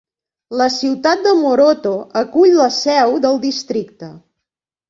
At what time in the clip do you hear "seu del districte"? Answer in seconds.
2.79-4.11